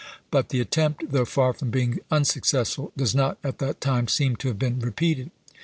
But 0.31 0.49
the 0.49 0.59
attempt, 0.59 1.11
though 1.11 1.25
far 1.25 1.53
from 1.53 1.69
being 1.69 1.99
unsuccessful, 2.09 2.91
does 2.97 3.13
not, 3.13 3.37
at 3.43 3.59
that 3.59 3.79
time, 3.81 4.07
seem 4.07 4.35
to 4.37 4.47
have 4.47 4.57
been 4.57 4.79
repeated. 4.79 5.29